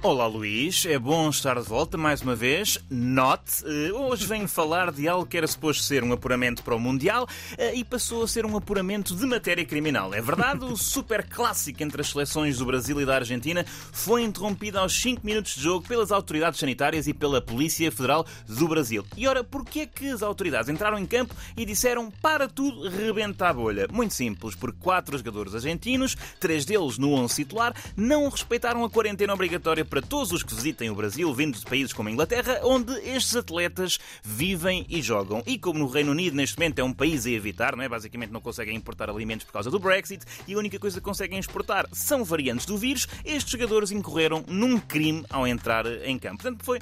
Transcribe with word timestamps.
Olá 0.00 0.28
Luís, 0.28 0.86
é 0.86 0.96
bom 0.96 1.28
estar 1.28 1.60
de 1.60 1.68
volta 1.68 1.98
mais 1.98 2.22
uma 2.22 2.36
vez. 2.36 2.78
Note, 2.88 3.64
eh, 3.66 3.92
hoje 3.92 4.26
venho 4.26 4.46
falar 4.46 4.92
de 4.92 5.08
algo 5.08 5.26
que 5.26 5.36
era 5.36 5.46
suposto 5.46 5.82
ser 5.82 6.04
um 6.04 6.12
apuramento 6.12 6.62
para 6.62 6.76
o 6.76 6.78
Mundial 6.78 7.26
eh, 7.58 7.74
e 7.74 7.84
passou 7.84 8.22
a 8.22 8.28
ser 8.28 8.46
um 8.46 8.56
apuramento 8.56 9.16
de 9.16 9.26
matéria 9.26 9.64
criminal. 9.64 10.14
É 10.14 10.20
verdade, 10.20 10.64
o 10.64 10.76
super 10.78 11.26
clássico 11.26 11.82
entre 11.82 12.00
as 12.00 12.10
seleções 12.10 12.58
do 12.58 12.64
Brasil 12.64 13.00
e 13.00 13.04
da 13.04 13.16
Argentina 13.16 13.66
foi 13.66 14.22
interrompido 14.22 14.78
aos 14.78 14.94
5 15.02 15.26
minutos 15.26 15.56
de 15.56 15.62
jogo 15.62 15.84
pelas 15.88 16.12
autoridades 16.12 16.60
sanitárias 16.60 17.08
e 17.08 17.12
pela 17.12 17.42
Polícia 17.42 17.90
Federal 17.90 18.24
do 18.46 18.68
Brasil. 18.68 19.04
E 19.16 19.26
ora, 19.26 19.42
porquê 19.42 19.80
é 19.80 19.86
que 19.86 20.10
as 20.10 20.22
autoridades 20.22 20.68
entraram 20.68 20.96
em 20.96 21.06
campo 21.06 21.34
e 21.56 21.66
disseram 21.66 22.08
para 22.08 22.46
tudo, 22.46 22.88
rebenta 22.88 23.48
a 23.48 23.52
bolha? 23.52 23.88
Muito 23.92 24.14
simples, 24.14 24.54
porque 24.54 24.78
quatro 24.80 25.18
jogadores 25.18 25.56
argentinos, 25.56 26.16
três 26.38 26.64
deles 26.64 26.98
no 26.98 27.14
11 27.14 27.34
titular, 27.34 27.74
não 27.96 28.28
respeitaram 28.28 28.84
a 28.84 28.88
quarentena 28.88 29.34
obrigatória 29.34 29.87
para 29.88 30.02
todos 30.02 30.32
os 30.32 30.42
que 30.42 30.54
visitem 30.54 30.90
o 30.90 30.94
Brasil, 30.94 31.32
vindo 31.34 31.58
de 31.58 31.64
países 31.64 31.92
como 31.92 32.08
a 32.08 32.12
Inglaterra, 32.12 32.60
onde 32.62 32.92
estes 33.00 33.34
atletas 33.36 33.98
vivem 34.22 34.86
e 34.88 35.02
jogam. 35.02 35.42
E 35.46 35.58
como 35.58 35.78
no 35.78 35.86
Reino 35.86 36.12
Unido, 36.12 36.36
neste 36.36 36.58
momento, 36.58 36.78
é 36.78 36.84
um 36.84 36.92
país 36.92 37.26
a 37.26 37.30
evitar, 37.30 37.76
não 37.76 37.82
é? 37.82 37.88
Basicamente 37.88 38.30
não 38.30 38.40
conseguem 38.40 38.76
importar 38.76 39.10
alimentos 39.10 39.46
por 39.46 39.52
causa 39.52 39.70
do 39.70 39.78
Brexit 39.78 40.24
e 40.46 40.54
a 40.54 40.58
única 40.58 40.78
coisa 40.78 40.98
que 40.98 41.04
conseguem 41.04 41.38
exportar 41.38 41.86
são 41.92 42.24
variantes 42.24 42.66
do 42.66 42.76
vírus, 42.76 43.06
estes 43.24 43.52
jogadores 43.52 43.90
incorreram 43.90 44.44
num 44.46 44.78
crime 44.78 45.24
ao 45.30 45.46
entrar 45.46 45.86
em 46.04 46.18
campo. 46.18 46.42
Portanto, 46.42 46.64
foi 46.64 46.78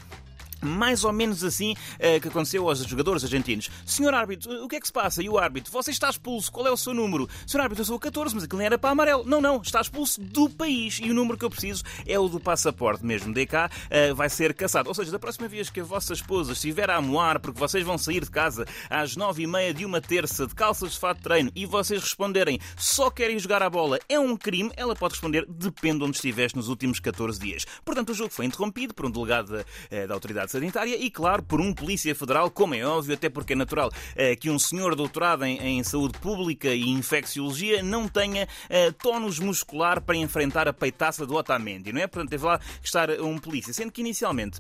mais 0.61 1.05
ou 1.05 1.13
menos 1.13 1.45
assim 1.45 1.73
uh, 1.73 2.21
que 2.21 2.29
aconteceu 2.29 2.69
aos 2.69 2.79
jogadores 2.81 3.25
argentinos. 3.25 3.71
Senhor 3.85 4.13
árbitro, 4.15 4.65
o 4.65 4.69
que 4.69 4.77
é 4.77 4.81
que 4.81 4.87
se 4.87 4.93
passa? 4.93 5.23
E 5.23 5.29
o 5.29 5.39
árbitro, 5.39 5.73
você 5.73 5.91
está 5.91 6.09
expulso, 6.09 6.51
qual 6.51 6.67
é 6.67 6.71
o 6.71 6.77
seu 6.77 6.95
número? 6.95 7.29
Senhor 7.47 7.63
árbitro, 7.63 7.83
eu 7.83 7.87
sou 7.87 7.97
o 7.97 8.01
14, 8.01 8.35
mas 8.35 8.45
aquilo 8.45 8.59
não 8.59 8.67
era 8.67 8.79
para 8.79 8.91
amarelo. 8.91 9.25
Não, 9.25 9.41
não, 9.41 9.61
está 9.61 9.81
expulso 9.81 10.21
do 10.21 10.49
país 10.49 10.99
e 11.03 11.11
o 11.11 11.15
número 11.15 11.39
que 11.39 11.45
eu 11.45 11.51
preciso 11.51 11.83
é 12.07 12.19
o 12.19 12.29
do 12.29 12.41
passaporte 12.41 13.05
mesmo. 13.05 13.33
DK 13.33 13.55
uh, 13.55 14.15
vai 14.15 14.29
ser 14.29 14.55
caçado. 14.55 14.89
Ou 14.89 14.95
seja, 14.95 15.11
da 15.11 15.19
próxima 15.19 15.49
vez 15.49 15.71
que 15.71 15.81
a 15.81 15.85
vossa 15.85 16.13
esposa 16.13 16.53
estiver 16.53 16.91
a 16.91 17.01
moar 17.01 17.39
porque 17.41 17.59
vocês 17.59 17.85
vão 17.85 17.99
sair 17.99 18.25
de 18.25 18.31
casa 18.31 18.67
às 18.89 19.17
nove 19.17 19.43
e 19.43 19.47
meia 19.47 19.73
de 19.73 19.85
uma 19.85 20.01
terça 20.01 20.47
de 20.47 20.55
calças 20.55 20.93
de 20.93 20.99
fato 20.99 21.19
de 21.19 21.23
treino 21.25 21.51
e 21.55 21.67
vocês 21.67 22.01
responderem 22.01 22.59
só 22.77 23.11
querem 23.11 23.39
jogar 23.39 23.63
a 23.63 23.71
bola 23.71 23.99
é 24.09 24.19
um 24.19 24.37
crime, 24.37 24.71
ela 24.77 24.95
pode 24.95 25.15
responder 25.15 25.45
depende 25.49 25.99
de 25.99 26.05
onde 26.05 26.17
estiveste 26.17 26.57
nos 26.57 26.69
últimos 26.69 27.01
14 27.01 27.39
dias. 27.39 27.65
Portanto, 27.85 28.11
o 28.11 28.15
jogo 28.15 28.31
foi 28.31 28.47
interrompido 28.47 28.95
por 28.95 29.07
um 29.07 29.11
delegado 29.11 29.51
uh, 29.51 30.09
da 30.09 30.15
autoridade 30.15 30.51
sanitária 30.57 30.97
e, 30.97 31.11
claro, 31.11 31.43
por 31.43 31.61
um 31.61 31.73
polícia 31.73 32.15
federal, 32.15 32.51
como 32.51 32.75
é 32.75 32.85
óbvio, 32.85 33.15
até 33.15 33.29
porque 33.29 33.53
é 33.53 33.57
natural 33.57 33.89
uh, 33.89 34.41
que 34.41 34.51
um 34.51 34.59
senhor 34.59 34.95
doutorado 34.95 35.45
em, 35.45 35.59
em, 35.59 35.85
saúde 35.85 36.19
pública 36.19 36.69
e 36.69 36.89
infecciologia 36.89 37.83
não 37.83 38.09
tenha 38.09 38.45
uh, 38.45 38.93
tónus 38.95 39.39
muscular 39.39 40.01
para 40.01 40.17
enfrentar 40.17 40.67
a 40.67 40.73
peitaça 40.73 41.27
do 41.27 41.35
Otamendi, 41.35 41.93
não 41.93 42.01
é? 42.01 42.07
Portanto, 42.07 42.31
teve 42.31 42.45
lá 42.45 42.59
que 42.59 42.87
estar 42.87 43.11
um 43.21 43.39
polícia, 43.39 43.73
sendo 43.73 43.93
que 43.93 44.01
inicialmente 44.01 44.59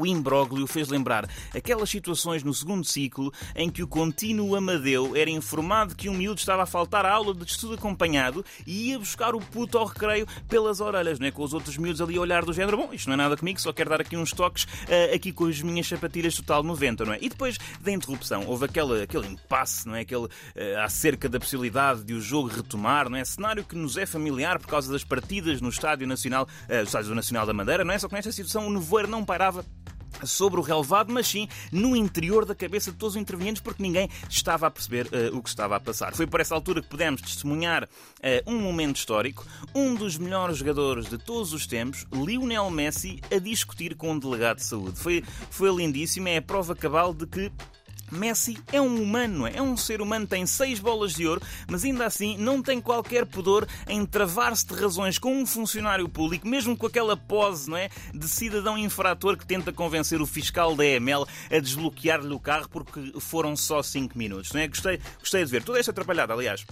o 0.00 0.06
imbróglio 0.06 0.66
fez 0.66 0.88
lembrar 0.88 1.28
aquelas 1.54 1.90
situações 1.90 2.42
no 2.42 2.54
segundo 2.54 2.84
ciclo 2.84 3.32
em 3.54 3.68
que 3.68 3.82
o 3.82 3.88
contínuo 3.88 4.56
Amadeu 4.56 5.14
era 5.14 5.28
informado 5.28 5.94
que 5.94 6.08
um 6.08 6.14
miúdo 6.14 6.40
estava 6.40 6.62
a 6.62 6.66
faltar 6.66 7.04
à 7.04 7.12
aula 7.12 7.34
de 7.34 7.44
estudo 7.44 7.74
acompanhado 7.74 8.42
e 8.66 8.90
ia 8.90 8.98
buscar 8.98 9.34
o 9.34 9.40
puto 9.40 9.76
ao 9.76 9.84
recreio 9.84 10.26
pelas 10.48 10.80
orelhas, 10.80 11.18
não 11.18 11.26
é? 11.26 11.30
com 11.30 11.42
os 11.42 11.52
outros 11.52 11.76
miúdos 11.76 12.00
ali 12.00 12.16
a 12.16 12.20
olhar 12.20 12.44
do 12.44 12.52
género, 12.52 12.78
bom, 12.78 12.88
isto 12.92 13.08
não 13.08 13.14
é 13.14 13.16
nada 13.18 13.36
comigo, 13.36 13.60
só 13.60 13.72
quero 13.72 13.90
dar 13.90 14.00
aqui 14.00 14.16
uns 14.16 14.32
toques 14.32 14.64
uh, 14.64 15.14
aqui 15.14 15.32
com 15.32 15.46
as 15.46 15.60
minhas 15.60 15.86
sapatilhas 15.86 16.34
total 16.34 16.62
90, 16.62 17.04
não 17.04 17.12
é? 17.12 17.18
E 17.20 17.28
depois 17.28 17.58
da 17.80 17.92
interrupção, 17.92 18.44
houve 18.46 18.64
aquele, 18.64 19.02
aquele 19.02 19.26
impasse, 19.26 19.86
não 19.86 19.94
é? 19.94 20.00
Aquele, 20.00 20.24
uh, 20.24 20.30
acerca 20.82 21.28
da 21.28 21.38
possibilidade 21.38 22.04
de 22.04 22.14
o 22.14 22.20
jogo 22.20 22.48
retomar, 22.48 23.10
não 23.10 23.18
é? 23.18 23.24
Cenário 23.24 23.64
que 23.64 23.76
nos 23.76 23.98
é 23.98 24.06
familiar 24.06 24.58
por 24.58 24.68
causa 24.68 24.90
das 24.90 25.04
partidas 25.04 25.60
no 25.60 25.68
Estádio 25.68 26.06
Nacional, 26.06 26.48
uh, 26.68 26.82
Estádio 26.82 27.14
Nacional 27.14 27.46
da 27.46 27.52
Madeira, 27.52 27.84
não 27.84 27.92
é? 27.92 27.98
Só 27.98 28.08
que 28.08 28.14
nesta 28.14 28.32
situação 28.32 28.66
o 28.66 28.70
nevoeiro 28.70 29.08
não 29.08 29.24
pairava 29.24 29.64
sobre 30.26 30.60
o 30.60 30.62
relevado, 30.62 31.12
mas 31.12 31.26
sim 31.26 31.48
no 31.70 31.96
interior 31.96 32.44
da 32.44 32.54
cabeça 32.54 32.90
de 32.90 32.96
todos 32.96 33.14
os 33.14 33.20
intervenientes, 33.20 33.62
porque 33.62 33.82
ninguém 33.82 34.08
estava 34.28 34.66
a 34.66 34.70
perceber 34.70 35.06
uh, 35.06 35.36
o 35.36 35.42
que 35.42 35.48
estava 35.48 35.76
a 35.76 35.80
passar. 35.80 36.14
Foi 36.14 36.26
por 36.26 36.40
essa 36.40 36.54
altura 36.54 36.82
que 36.82 36.88
pudemos 36.88 37.20
testemunhar 37.20 37.84
uh, 37.84 37.88
um 38.50 38.58
momento 38.60 38.96
histórico, 38.96 39.46
um 39.74 39.94
dos 39.94 40.16
melhores 40.18 40.58
jogadores 40.58 41.08
de 41.08 41.18
todos 41.18 41.52
os 41.52 41.66
tempos, 41.66 42.06
Lionel 42.12 42.70
Messi, 42.70 43.20
a 43.30 43.38
discutir 43.38 43.94
com 43.94 44.12
um 44.12 44.18
delegado 44.18 44.58
de 44.58 44.64
saúde. 44.64 44.98
Foi, 44.98 45.24
foi 45.50 45.74
lindíssimo, 45.74 46.28
é 46.28 46.36
a 46.38 46.42
prova 46.42 46.74
cabal 46.74 47.14
de 47.14 47.26
que 47.26 47.52
Messi 48.10 48.58
é 48.72 48.80
um 48.80 49.02
humano, 49.02 49.46
é? 49.46 49.60
um 49.60 49.76
ser 49.76 50.00
humano, 50.00 50.26
tem 50.26 50.46
seis 50.46 50.78
bolas 50.78 51.12
de 51.12 51.26
ouro, 51.26 51.42
mas 51.68 51.84
ainda 51.84 52.06
assim 52.06 52.36
não 52.36 52.62
tem 52.62 52.80
qualquer 52.80 53.26
pudor 53.26 53.66
em 53.88 54.04
travar-se 54.04 54.66
de 54.66 54.74
razões 54.74 55.18
com 55.18 55.34
um 55.34 55.46
funcionário 55.46 56.08
público, 56.08 56.46
mesmo 56.46 56.76
com 56.76 56.86
aquela 56.86 57.16
pose 57.16 57.68
não 57.68 57.76
é, 57.76 57.88
de 58.12 58.28
cidadão 58.28 58.76
infrator 58.76 59.36
que 59.36 59.46
tenta 59.46 59.72
convencer 59.72 60.20
o 60.20 60.26
fiscal 60.26 60.74
da 60.74 60.84
EML 60.84 61.26
a 61.50 61.58
desbloquear-lhe 61.58 62.32
o 62.32 62.40
carro 62.40 62.68
porque 62.68 63.12
foram 63.20 63.56
só 63.56 63.82
cinco 63.82 64.16
minutos. 64.16 64.52
Não 64.52 64.60
é? 64.60 64.68
gostei, 64.68 65.00
gostei 65.18 65.44
de 65.44 65.50
ver 65.50 65.62
toda 65.62 65.78
esta 65.78 65.90
atrapalhada, 65.90 66.32
aliás. 66.32 66.64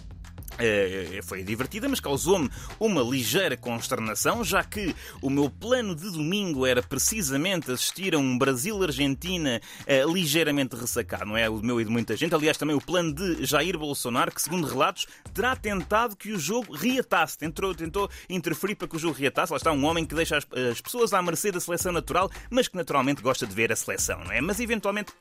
É, 0.58 1.20
foi 1.22 1.42
divertida, 1.42 1.88
mas 1.88 2.00
causou-me 2.00 2.50
uma 2.80 3.02
ligeira 3.02 3.56
consternação, 3.56 4.42
já 4.42 4.64
que 4.64 4.94
o 5.22 5.30
meu 5.30 5.48
plano 5.48 5.94
de 5.94 6.10
domingo 6.10 6.66
era 6.66 6.82
precisamente 6.82 7.70
assistir 7.70 8.14
a 8.14 8.19
um 8.19 8.36
Brasil-Argentina 8.36 9.60
é, 9.86 10.02
ligeiramente 10.04 10.74
ressacado, 10.74 11.26
não 11.26 11.36
é? 11.36 11.48
O 11.48 11.62
meu 11.62 11.80
e 11.80 11.84
de 11.84 11.91
muita 11.91 12.16
gente. 12.16 12.34
Aliás, 12.34 12.56
também 12.56 12.74
o 12.74 12.80
plano 12.80 13.12
de 13.12 13.44
Jair 13.44 13.78
Bolsonaro, 13.78 14.32
que, 14.32 14.42
segundo 14.42 14.66
relatos, 14.66 15.06
terá 15.32 15.54
tentado 15.54 16.16
que 16.16 16.32
o 16.32 16.38
jogo 16.38 16.75
reatasse. 16.75 17.38
Tentou, 17.38 17.75
tentou 17.75 18.10
interferir 18.28 18.75
para 18.75 18.88
que 18.88 18.96
o 18.96 18.98
jogo 18.98 19.14
reatasse. 19.14 19.52
Lá 19.52 19.56
está 19.56 19.72
um 19.72 19.84
homem 19.84 20.04
que 20.04 20.14
deixa 20.14 20.38
as, 20.38 20.46
as 20.72 20.80
pessoas 20.80 21.12
à 21.12 21.22
mercê 21.22 21.52
da 21.52 21.60
seleção 21.60 21.92
natural, 21.92 22.30
mas 22.50 22.69
que 22.69 22.76
naturalmente 22.76 23.22
gosta 23.22 23.46
de 23.46 23.54
ver 23.54 23.72
a 23.72 23.76
seleção, 23.76 24.25
não 24.25 24.32
é? 24.32 24.40
Mas 24.40 24.60
eventualmente 24.60 25.12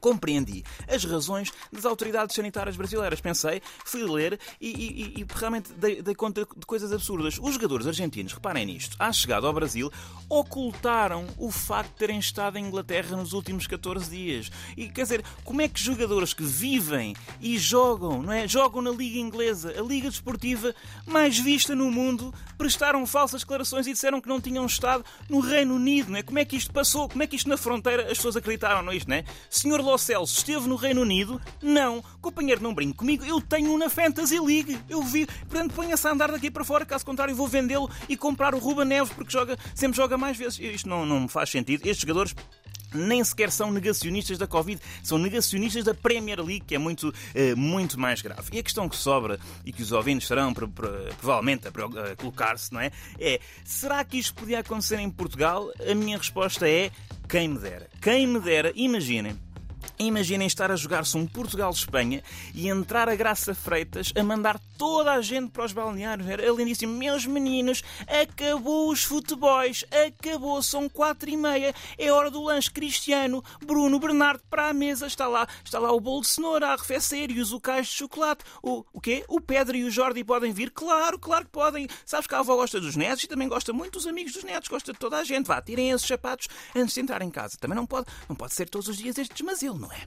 compreendi 0.00 0.64
as 0.88 1.04
razões 1.04 1.52
das 1.72 1.84
autoridades 1.84 2.34
sanitárias 2.34 2.76
brasileiras. 2.76 3.20
Pensei, 3.20 3.62
fui 3.84 4.02
ler 4.02 4.38
e, 4.60 4.68
e, 4.68 5.20
e 5.20 5.26
realmente 5.34 5.72
dei, 5.72 6.02
dei, 6.02 6.14
conta 6.14 6.46
de 6.56 6.66
coisas 6.66 6.92
absurdas. 6.92 7.38
Os 7.40 7.54
jogadores 7.54 7.86
argentinos, 7.86 8.32
reparem 8.32 8.66
nisto, 8.66 8.96
à 8.98 9.12
chegada 9.12 9.46
ao 9.46 9.52
Brasil, 9.52 9.90
ocultaram 10.28 11.26
o 11.38 11.50
facto 11.50 11.90
de 11.90 11.96
terem 11.96 12.18
estado 12.18 12.56
em 12.56 12.66
Inglaterra 12.66 13.16
nos 13.16 13.32
últimos 13.32 13.66
14 13.66 14.10
dias. 14.10 14.50
E 14.76 14.88
quer 14.88 15.02
dizer, 15.02 15.24
como 15.44 15.60
é 15.60 15.68
que 15.68 15.80
jogadores 15.80 16.32
que 16.32 16.42
vivem 16.42 17.14
e 17.40 17.58
jogam, 17.58 18.22
não 18.22 18.32
é? 18.32 18.48
Jogam 18.48 18.80
na 18.80 18.90
Liga 18.90 19.18
Inglesa, 19.18 19.74
a 19.78 19.82
Liga 19.82 20.08
Desportiva 20.08 20.74
mais 21.06 21.38
vista 21.38 21.74
no 21.74 21.90
mundo, 21.90 22.32
prestaram 22.56 23.06
falsas 23.06 23.42
declarações 23.42 23.86
e 23.86 23.92
disseram 23.92 24.20
que 24.20 24.28
não 24.28 24.40
tinham 24.40 24.64
estado 24.66 25.04
no 25.28 25.40
Reino 25.40 25.74
Unido, 25.74 26.10
não 26.10 26.18
é? 26.18 26.22
Como 26.22 26.38
é 26.38 26.44
que 26.44 26.56
isto 26.56 26.72
passou? 26.72 27.08
Como 27.08 27.22
é 27.22 27.26
que 27.26 27.36
isto 27.36 27.48
na 27.48 27.56
fronteira 27.56 28.04
as 28.04 28.18
pessoas 28.18 28.36
acreditaram 28.36 28.82
nisto, 28.82 29.08
não 29.08 29.16
é? 29.16 29.24
Senhor 29.48 29.80
Lo 29.90 29.98
Celso 29.98 30.38
esteve 30.38 30.68
no 30.68 30.76
Reino 30.76 31.02
Unido? 31.02 31.40
Não. 31.60 32.00
Companheiro, 32.20 32.62
não 32.62 32.72
brinque 32.72 32.98
comigo. 32.98 33.24
Eu 33.24 33.40
tenho 33.40 33.72
um 33.72 33.76
na 33.76 33.90
Fantasy 33.90 34.38
League. 34.38 34.78
Eu 34.88 35.02
vi. 35.02 35.26
Portanto, 35.26 35.74
ponha-se 35.74 36.06
a 36.06 36.12
andar 36.12 36.30
daqui 36.30 36.48
para 36.48 36.62
fora. 36.62 36.86
Caso 36.86 37.04
contrário, 37.04 37.34
vou 37.34 37.48
vendê-lo 37.48 37.90
e 38.08 38.16
comprar 38.16 38.54
o 38.54 38.58
Ruba 38.58 38.84
Neves 38.84 39.12
porque 39.12 39.32
joga, 39.32 39.58
sempre 39.74 39.96
joga 39.96 40.16
mais 40.16 40.36
vezes. 40.36 40.60
Isto 40.60 40.88
não, 40.88 41.04
não 41.04 41.20
me 41.22 41.28
faz 41.28 41.50
sentido. 41.50 41.84
Estes 41.84 42.02
jogadores 42.02 42.36
nem 42.94 43.22
sequer 43.24 43.50
são 43.50 43.72
negacionistas 43.72 44.38
da 44.38 44.46
Covid, 44.46 44.80
são 45.02 45.18
negacionistas 45.18 45.84
da 45.84 45.94
Premier 45.94 46.40
League, 46.40 46.64
que 46.66 46.74
é 46.74 46.78
muito, 46.78 47.12
eh, 47.34 47.54
muito 47.56 47.98
mais 47.98 48.22
grave. 48.22 48.48
E 48.52 48.58
a 48.58 48.62
questão 48.62 48.88
que 48.88 48.96
sobra 48.96 49.40
e 49.64 49.72
que 49.72 49.82
os 49.82 49.90
ouvintes 49.90 50.24
estarão 50.24 50.52
provavelmente 50.52 51.66
a 51.66 51.72
colocar-se, 52.16 52.72
não 52.72 52.80
é? 52.80 52.90
É, 53.18 53.40
será 53.64 54.04
que 54.04 54.18
isto 54.18 54.34
podia 54.34 54.60
acontecer 54.60 55.00
em 55.00 55.10
Portugal? 55.10 55.68
A 55.88 55.94
minha 55.94 56.16
resposta 56.16 56.68
é 56.68 56.90
quem 57.28 57.48
me 57.48 57.58
dera. 57.58 57.88
Quem 58.00 58.26
me 58.26 58.40
dera, 58.40 58.72
imaginem 58.74 59.36
Imaginem 60.02 60.46
estar 60.46 60.70
a 60.70 60.76
jogar-se 60.76 61.14
um 61.14 61.26
Portugal-Espanha 61.26 62.22
e 62.54 62.68
entrar 62.68 63.06
a 63.06 63.14
Graça 63.14 63.54
Freitas 63.54 64.14
a 64.16 64.22
mandar 64.22 64.58
toda 64.78 65.12
a 65.12 65.20
gente 65.20 65.50
para 65.50 65.66
os 65.66 65.74
balneários. 65.74 66.26
Era 66.26 66.50
lindíssimo. 66.50 66.96
Meus 66.96 67.26
meninos, 67.26 67.82
acabou 68.08 68.90
os 68.90 69.04
futebols. 69.04 69.84
Acabou, 70.06 70.62
são 70.62 70.88
quatro 70.88 71.28
e 71.28 71.36
meia. 71.36 71.74
É 71.98 72.10
hora 72.10 72.30
do 72.30 72.42
lanche 72.42 72.70
cristiano. 72.70 73.44
Bruno 73.62 73.98
Bernardo 73.98 74.42
para 74.48 74.70
a 74.70 74.72
mesa. 74.72 75.06
Está 75.06 75.28
lá, 75.28 75.46
está 75.62 75.78
lá 75.78 75.92
o 75.92 76.00
bolo 76.00 76.22
de 76.22 76.28
cenoura 76.28 76.68
a 76.68 76.72
arrefecer 76.72 77.30
e 77.30 77.38
os 77.38 77.52
ucais 77.52 77.86
de 77.86 77.92
chocolate. 77.92 78.42
O, 78.62 78.82
o 78.94 79.02
quê? 79.02 79.22
O 79.28 79.38
Pedro 79.38 79.76
e 79.76 79.84
o 79.84 79.90
Jordi 79.90 80.24
podem 80.24 80.50
vir? 80.50 80.70
Claro, 80.70 81.18
claro 81.18 81.44
que 81.44 81.50
podem. 81.50 81.86
Sabes 82.06 82.26
que 82.26 82.34
a 82.34 82.38
avó 82.38 82.56
gosta 82.56 82.80
dos 82.80 82.96
netos 82.96 83.24
e 83.24 83.28
também 83.28 83.50
gosta 83.50 83.70
muito 83.70 83.98
dos 83.98 84.06
amigos 84.06 84.32
dos 84.32 84.44
netos. 84.44 84.70
Gosta 84.70 84.94
de 84.94 84.98
toda 84.98 85.18
a 85.18 85.24
gente. 85.24 85.46
Vá, 85.46 85.60
tirem 85.60 85.90
esses 85.90 86.08
sapatos 86.08 86.48
antes 86.74 86.94
de 86.94 87.02
entrar 87.02 87.20
em 87.20 87.30
casa. 87.30 87.58
Também 87.60 87.76
não 87.76 87.84
pode, 87.84 88.06
não 88.26 88.34
pode 88.34 88.54
ser 88.54 88.66
todos 88.66 88.88
os 88.88 88.96
dias 88.96 89.18
estes, 89.18 89.42
mas 89.42 89.62
ele 89.62 89.78
não 89.78 89.89
é? 89.92 90.00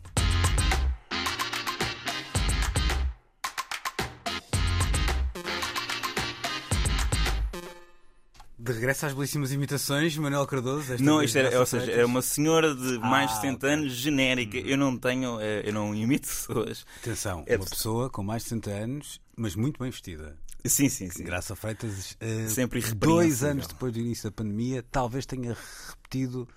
De 8.57 8.71
regresso 8.71 9.06
às 9.07 9.13
belíssimas 9.13 9.51
imitações, 9.51 10.15
Manuel 10.15 10.45
Cardoso. 10.45 10.94
esta 10.94 11.03
Não, 11.03 11.21
isto 11.21 11.38
era, 11.38 11.50
Graça 11.50 11.59
ou 11.59 11.65
seja, 11.65 11.91
é 11.91 12.06
uma 12.06 12.21
senhora 12.21 12.74
de 12.74 12.97
mais 13.00 13.31
de 13.31 13.38
Ah, 13.38 13.41
70 13.41 13.65
ok. 13.68 13.69
anos, 13.74 13.94
genérica. 13.94 14.57
Eu 14.57 14.77
não 14.77 14.97
tenho, 14.97 15.39
eh, 15.41 15.63
eu 15.68 15.74
não 15.74 15.94
imito 15.94 16.27
pessoas. 16.27 16.86
Atenção, 17.01 17.44
É 17.45 17.57
uma 17.57 17.65
de- 17.65 17.71
pessoa 17.71 18.09
com 18.09 18.24
mais 18.24 18.44
de 18.44 18.50
60 18.50 18.69
anos, 18.71 19.19
mas 19.36 19.56
muito 19.56 19.79
bem 19.81 19.89
vestida. 19.89 20.38
Sim, 20.65 20.88
sim, 20.88 21.09
sim. 21.09 21.24
Graça 21.25 21.57
Freitas, 21.57 22.15
eh, 22.21 22.47
Sempre 22.47 22.79
dois 22.95 23.44
anos 23.44 23.68
depois 23.68 23.91
do 23.91 24.00
início 24.00 24.29
da 24.29 24.31
pandemia, 24.31 24.81
talvez 24.89 25.25
tenha 25.25 25.57
repetido 25.89 26.47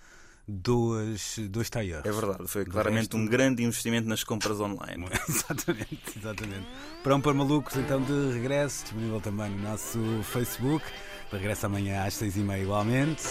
dois, 0.49 1.39
dois 1.51 1.69
tailleurs. 1.71 2.05
É 2.05 2.11
verdade, 2.13 2.47
foi 2.49 2.65
claramente 2.65 3.01
resto- 3.03 3.17
um 3.17 3.27
grande 3.27 3.63
investimento 3.63 4.09
nas 4.09 4.23
compras 4.25 4.61
online. 4.61 5.07
exatamente, 5.29 6.01
exatamente. 6.17 6.67
Para 7.03 7.17
um 7.17 7.21
para 7.21 7.35
malucos, 7.35 7.77
então 7.77 8.01
de 8.03 8.33
regresso, 8.33 8.85
disponível 8.85 9.21
também 9.21 9.51
no 9.51 9.63
nosso 9.63 9.99
Facebook. 10.25 10.85
De 11.31 11.37
regresso 11.37 11.67
amanhã 11.67 12.05
às 12.05 12.15
seis 12.15 12.37
e 12.37 12.41
meia 12.41 12.63
igualmente. 12.63 13.23